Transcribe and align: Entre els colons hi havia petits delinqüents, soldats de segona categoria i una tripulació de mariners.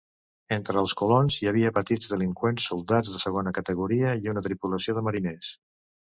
Entre 0.55 0.79
els 0.83 0.93
colons 0.99 1.35
hi 1.41 1.49
havia 1.51 1.71
petits 1.75 2.09
delinqüents, 2.13 2.65
soldats 2.71 3.11
de 3.17 3.21
segona 3.25 3.53
categoria 3.57 4.15
i 4.23 4.31
una 4.33 4.43
tripulació 4.47 4.97
de 5.01 5.05
mariners. 5.09 5.51